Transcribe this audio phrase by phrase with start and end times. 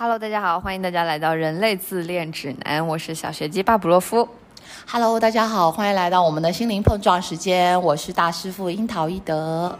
[0.00, 4.28] Hello，大家好，欢迎大家来到人类自恋指南，我是小学鸡巴甫洛夫。
[4.86, 9.76] Hello，大家好，欢迎来到我们的心灵碰撞时间，我是大师傅樱桃一德。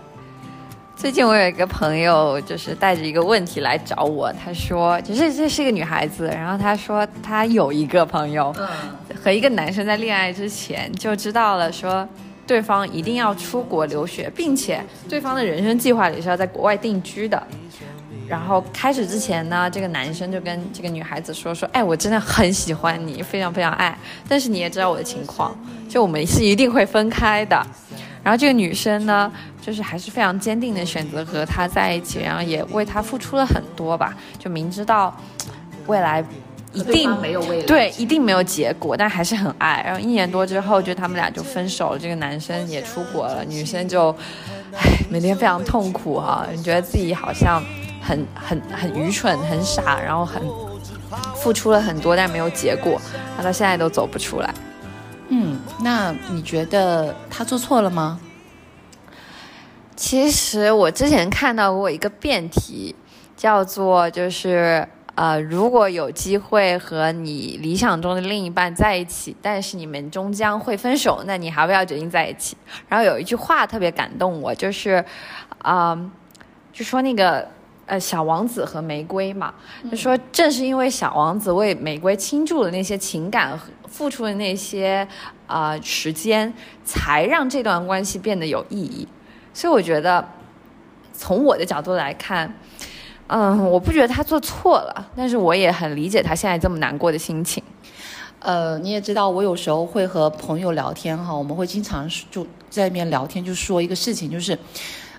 [0.97, 8.53] 最近我有一个朋友，就是带着一个问题来找我，他说，就是这是一个女孩子，然后她说她有一个朋友，
[9.23, 12.07] 和一个男生在恋爱之前就知道了说。
[12.45, 17.47] 对方一定要出国留学，并且对方的人生计划里是要在国外定居的。
[18.29, 23.97] 然后开始之前呢，这个男生就跟这个女孩子说说，哎，我真的很喜欢你，非常非常爱，
[24.29, 25.57] 但是你也知道我的情况，
[25.89, 27.67] 就我们是一定会分开的。
[28.23, 35.17] 然后这个女生呢，就是还是非常坚定的选择和他在一起，然后也为他付出了很多吧，就明知道
[35.87, 36.23] 未来
[36.75, 39.83] 一定没有未来，对，一定没有结果，但还是很爱。
[39.87, 41.99] 然后一年多之后，就他们俩就分手了。
[41.99, 44.15] 这个男生也出国了，女生就，
[44.75, 47.63] 唉，每天非常痛苦哈、你觉得自己好像
[48.09, 50.43] 很很很愚蠢、很傻，然后很
[51.37, 52.99] 付出了很多，但没有结果，
[53.37, 54.55] 他到现在都走不出来。
[55.29, 58.19] 嗯，那你觉得他做错了吗？
[59.95, 62.97] 其实我之前看到过一个辩题，
[63.37, 72.57] 叫做就是呃，如果有机会和你理想中的另一半在一起，但是你们终将会分手，那你还不要决定在一起。
[72.89, 75.05] 然后有一句话特别感动我，就是，
[75.59, 75.99] 啊、
[76.73, 77.47] 就说那个
[77.89, 79.53] 呃小王子和玫瑰嘛，
[79.91, 85.07] 就说正是因为小王子为玫瑰倾注了那些情感和付出的那些
[85.47, 86.53] 啊、呃时间，
[86.85, 89.09] 才让这段关系变得有意义。
[89.53, 90.25] 所以我觉得，
[91.13, 92.55] 从我的角度来看，
[93.27, 97.61] 嗯，我不觉得他做错了，但是我也很理解他现在这么难过的心情。
[98.41, 104.57] 呃，你也知道，我有时候会和朋友聊天哈，我们会经常就在那边聊天，就说一个事情，就是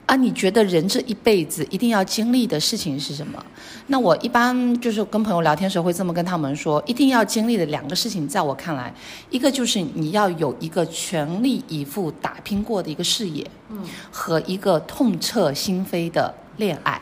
[0.10, 3.46] 啊，你觉得人这一辈子一定要经历的事情是什么？
[3.86, 8.92] 那我一般就是跟朋友聊天的时候会这么跟他们说，一定要经历的两个事情，在我看来，
[9.30, 17.00] 一个就是你要有一个全力以赴打拼过的一个事业，嗯，和一个痛彻心扉的恋爱，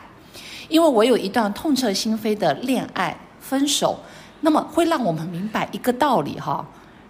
[0.68, 3.98] 因为我有一段痛彻心扉的恋爱分手。
[4.42, 6.64] 那么会让我们明白一个道理哈，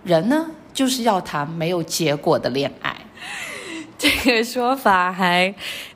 [0.05, 2.97] 人呢就是要谈没有结果的恋爱。
[4.01, 5.53] 这个说法还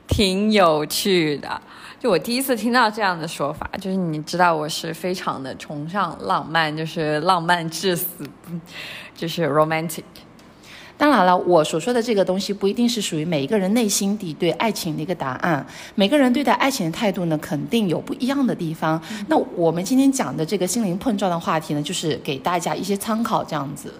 [0.07, 1.61] 挺有趣的。
[2.01, 8.05] 就我第一次听到这样的说法，就是你知道我是非常的崇尚浪漫，就是浪漫至死，
[9.15, 10.03] 就是 romantic。
[10.97, 15.65] 当然了，我所说的这个东西不一定是属于每一个人内心底对爱情的一个答案。
[15.95, 19.01] 每个人对待爱情的态度呢，肯定有不一样的地方。
[19.27, 23.93] 那我们今天讲的这个心灵碰撞的话题呢，就是给大家一些参考，这样子。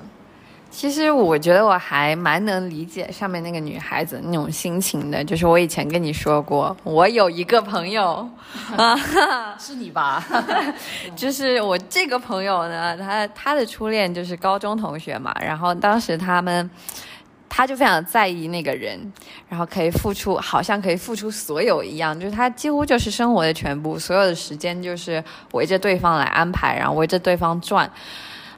[0.75, 8.27] 其实我觉得我还蛮能理解上面那个女孩子那种心情的，就是我以前跟你说过，我有一个朋友
[8.75, 8.97] 啊，
[9.59, 10.25] 是你吧？
[11.15, 16.67] 就是我这个朋友呢，他他的初恋就是高中同学嘛，然后当时他们。
[17.55, 18.99] 他就非常在意那个人，
[19.47, 27.87] 然后可以付出，好像可以付出所有一样，就是他几乎就是生活的全部，所有的时间就是围着对方来安排，然后围着对方转。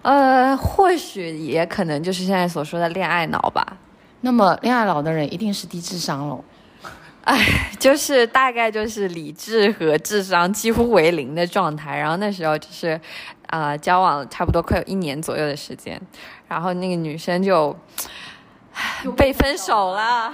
[0.05, 3.65] 呃，或许也可能就是现在所说的恋爱脑吧。
[4.21, 6.43] 那么恋爱脑的人一定是低智商喽。
[7.25, 11.97] 哎，就是大概就是理智和智商几乎为零的状态。
[11.97, 12.89] 然后那时候就是，
[13.47, 15.99] 啊、呃，交往差不多快有一年左右的时间，
[16.47, 17.75] 然后那个女生就
[19.17, 20.31] 被分手了。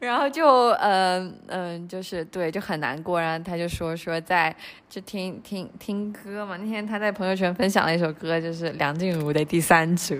[0.00, 3.20] 然后就嗯嗯、呃，就是对，就很难过。
[3.20, 4.54] 然后他就说说在
[4.88, 6.56] 就听听听歌嘛。
[6.56, 10.14] 那天他在朋友圈分享了一首歌，就是梁静茹的《第三者》。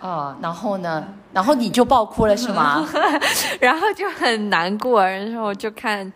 [0.00, 1.08] 哦，然后呢？
[1.32, 2.86] 然后你就爆哭了是吗？
[3.58, 6.12] 然后就很难过，然后就看，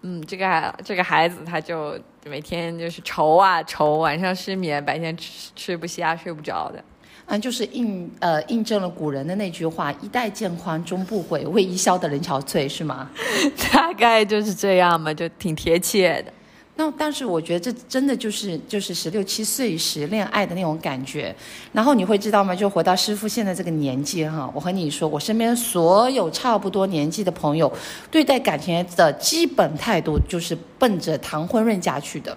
[0.00, 6.82] 嗯，这个这个孩子他就每天就是愁啊愁，晚上失眠，白天吃吃不下，睡不着的。
[7.26, 13.10] 嗯，就是印呃印证了古人的那句话：“一代渐宽终不悔，为伊消得人憔悴”，是吗？
[13.72, 16.32] 大概就是这样嘛，就挺贴切的。
[16.78, 21.34] 那但是我觉得这真的就是就是十六七岁时恋爱的那种感觉，
[21.72, 22.54] 然后你会知道吗？
[22.54, 27.72] 就回到师傅现在这个年纪哈，我和你说，我身边所有差不多年纪的朋友，
[28.10, 32.36] 对待感情的基本态度就是奔着谈婚论嫁去的。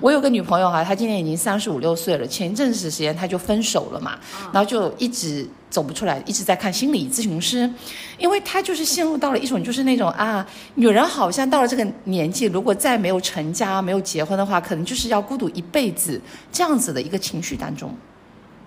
[0.00, 4.16] 我有个女朋友哈，她今年已经三十五六岁了，前一阵子时间她就分手了嘛，
[4.52, 5.48] 然后就一直。
[5.70, 7.70] 走不出来，一直在看心理咨询师，
[8.18, 10.44] 因为她就是陷入到了一种就是那种啊，
[10.74, 16.20] 女人好像到了这个年纪，如果再没有成家、没有结婚的话，可能就是要孤独一辈子
[16.50, 17.94] 这样子的一个情绪当中。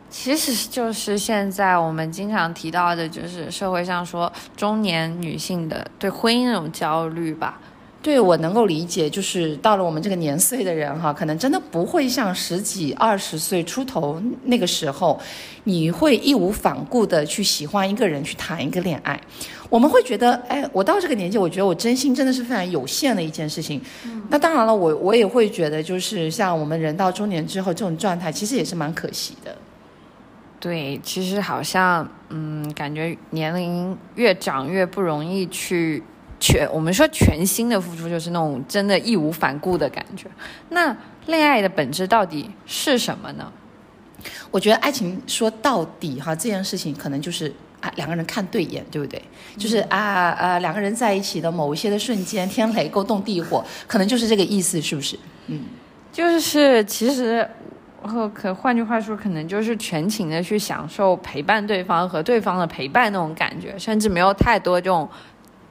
[0.09, 7.59] 其实就是现在我们经常提到的，就是社会上说中年女性的对婚姻那种焦虑吧。
[8.03, 15.17] 对我能够理解，就是到了我们这个年岁的人哈，可能真的不会像十几、二十岁出头那个时候，
[15.63, 19.17] 你会义无反顾的去喜欢一个人，去谈一个恋爱。
[19.69, 23.81] 我们会觉得，哎，我到这个年纪，我觉得我真心真的是非常有限的一件事情。
[24.29, 29.55] 那当然了，我我也会觉得，就是像我们人到中年之后这种状态，其实也是蛮可惜的。
[30.59, 36.03] 对，其实好像，嗯，感觉年龄越长越不容易去
[36.39, 40.27] 全，我们说全心的付出，就是那种真的义无反顾的感觉。
[40.69, 40.95] 那
[41.27, 43.51] 恋爱的本质到底是什么呢？
[44.51, 49.21] 我觉得爱情说到底哈，这件事情可能就是啊两个人看对眼，对不对？
[49.57, 55.17] 就是啊啊两个人在一起的某一些的瞬间，天雷勾动地火，可能就是这个意思，是不是？
[55.47, 55.61] 嗯，
[56.11, 57.47] 就是其实。
[58.05, 65.07] 和可换句话说，可能就是全情的去享受陪伴对方和对方的陪伴那种感觉，甚至没有太多这种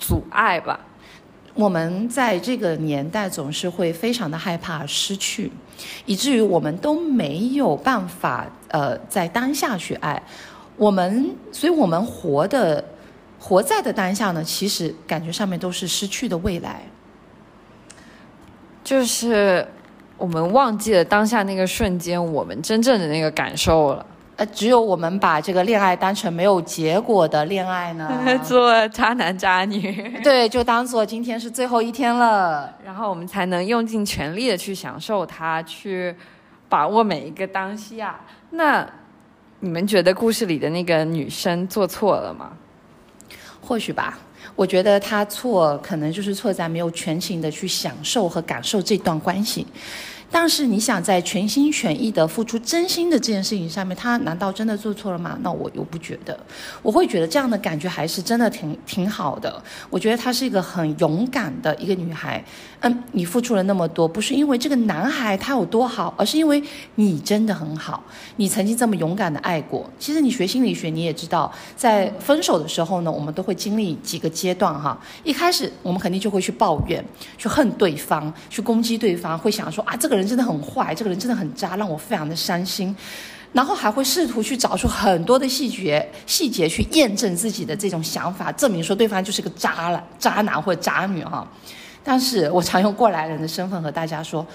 [0.02, 0.78] 阻碍吧。
[1.54, 5.50] 我们在这个年代总是会非常的害怕失去，
[6.04, 10.22] 以至于我们都没有办法呃在当下去爱
[10.76, 12.84] 我们，所以我们活的
[13.38, 16.82] 活在的当下呢，其实感觉上面都是失去的未来，
[18.82, 19.66] 就是。
[20.18, 24.06] 我们忘记了当下那个瞬间，我们真正的那个感受了。
[24.36, 28.10] 呃，只有我们把这个恋爱当成没有结果的恋爱呢，
[28.42, 29.92] 做渣男渣女。
[30.24, 36.14] 对，就当做今天是最后一天了，然后我们才能用尽全力的去享受它，去
[36.68, 38.18] 把握每一个当下。
[38.50, 38.88] 那
[39.60, 42.52] 你们觉得故事里的那个女生做错了吗？
[43.60, 44.18] 或许吧。
[44.56, 49.66] 我觉得她错，可能就是错在没有全情的去享受和感受这段关系。
[50.32, 55.38] 但是你想在全心全意的付出真心的这件事情上面，他难道真的做错了吗？
[55.42, 56.36] 那我又不觉得，
[56.82, 59.62] 我会觉得这样的感觉还是真的挺挺好的。
[59.90, 62.42] 我觉得她是一个很勇敢的一个女孩。
[62.80, 66.60] 嗯，你付出了那么多，不是因为这个男孩他有多好，而是因为
[66.96, 68.02] 你真的很好。
[68.36, 69.88] 你曾经这么勇敢的爱过。
[70.00, 74.98] 其实你学心理学，你也知道，在分手的时候呢，我们都会经历几个阶段哈。
[75.22, 77.04] 一开始我们肯定就会去抱怨，
[77.38, 82.96] 去恨对方，去攻击对方，会想说啊，这个人人真的很坏，这个人真的很渣，让我非常的伤心。
[83.52, 91.46] 然后还会试图去找出很多的细节，细节去验证自己的这种想法，证明说对方就是个渣了、渣男或者渣女哈。
[92.02, 94.46] 但是我常用过来人的身份和大家说，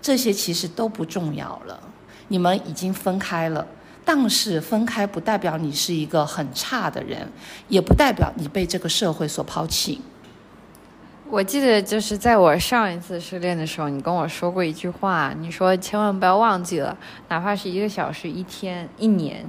[0.00, 1.78] 这些其实都不重要了。
[2.26, 3.64] 你们已经分开了，
[4.04, 7.30] 但是分开不代表你是一个很差的人，
[7.68, 10.00] 也不代表你被这个社会所抛弃。
[11.32, 16.94] 我记得就是在我上一次失恋的时候，你跟我说过一句话，你说千万不要忘记了，
[17.30, 19.42] 哪怕是一个小时、一天、一年，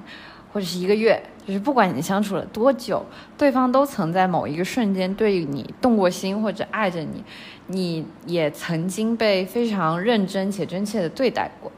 [0.53, 1.21] 或者是一个月。
[1.45, 3.05] 就是不管你相处了多久，
[3.37, 7.21] 对方都曾在某一个瞬间对你动过心或者爱着你，
[7.67, 11.69] 你也曾经被非常认真且真切的对待过。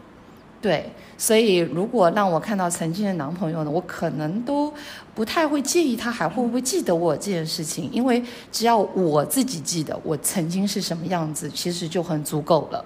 [0.65, 0.83] 对，
[1.15, 4.73] 所以如果让我看到曾经的男朋友呢，我可能都
[5.13, 8.19] 不太会介意他还会不会记得我这件事情，因为
[8.51, 12.83] 只要我自己记得我曾经是什么样子，其实就很足够了。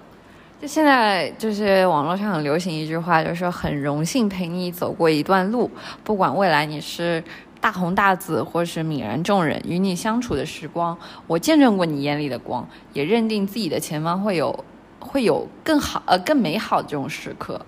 [0.60, 5.70] 就现在，就是网络上很流行一句话，就是说很荣幸陪你走过一段路，
[6.04, 7.24] 不管未来你是
[7.62, 10.94] 大红大紫，或是泯然众人，与你相处的时光，
[11.26, 14.64] 我见证过你眼里的光，也认定自己的前方会有
[15.00, 17.60] 会有更好呃更美好的这种时刻。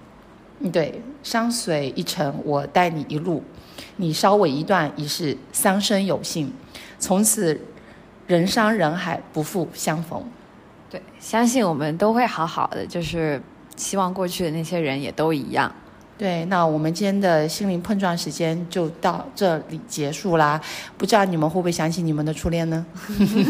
[0.60, 3.42] 嗯，对，山水一程，我带你一路，
[3.96, 6.52] 你捎我一段，已是三生有幸，
[7.00, 7.60] 从此
[8.28, 10.22] 人山人海，不负相逢。
[10.88, 13.42] 对，相信我们都会好好的，就是
[13.76, 15.74] 希望过去的那些人也都一样。
[16.18, 20.60] 对，那我们今天的心灵碰撞时间就到这里结束啦。
[20.96, 22.86] 不知道你们会不会想起你们的初恋呢？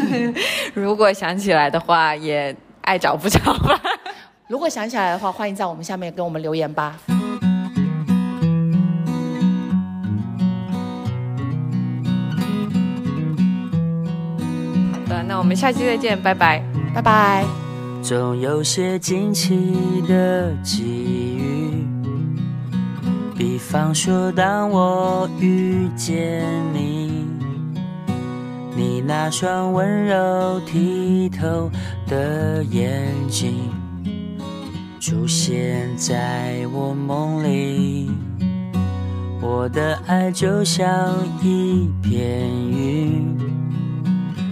[0.73, 3.81] 如果想起来的话，也爱找不着吧。
[4.49, 6.97] 如果想起来的话，欢迎在我们下面给我们留言吧。
[14.93, 16.63] 好的，那我们下期再见，拜拜。
[16.95, 17.45] 拜拜。
[18.03, 20.83] 总有些惊奇的际
[21.39, 21.87] 遇，
[23.39, 27.25] 比方说当我遇见你，
[28.77, 31.71] 你那双温柔剔透
[32.13, 33.71] 的眼睛
[35.01, 38.11] 出现在我梦里，
[39.41, 40.87] 我的爱就像
[41.43, 43.35] 一片云。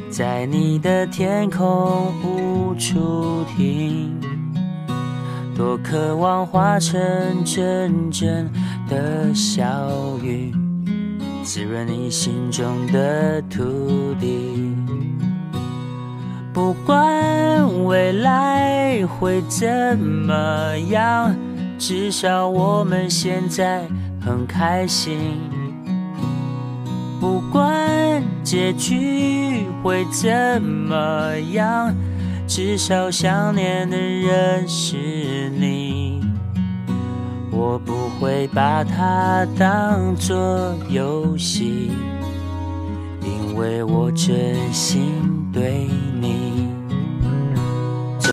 [0.09, 4.19] 在你的天空无处停，
[5.55, 6.99] 多渴望化成
[7.45, 8.51] 阵阵
[8.89, 10.51] 的小雨，
[11.45, 14.75] 滋润你心中的土地。
[16.53, 21.35] 不管未来会怎么样，
[21.79, 23.83] 至少我们现在
[24.21, 25.39] 很开心。
[27.21, 31.95] 不管结局会怎么样，
[32.49, 36.21] 至少想念的人是你。
[37.53, 41.93] 我不会把它当作游戏，
[43.51, 45.89] 因为我真心对
[46.21, 46.70] 你。